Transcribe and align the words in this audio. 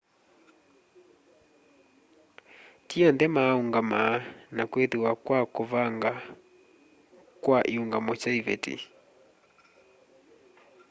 ti 2.87 2.97
onthe 3.07 3.25
maa 3.35 3.57
ũngama 3.61 3.99
na 4.55 4.63
kwĩthĩwa 4.71 5.11
kwa 5.25 5.39
kũvangwa 5.55 6.13
kwa 7.43 7.59
iũngamo 7.73 8.11
sya 8.21 8.31
ivetĩ 8.39 8.75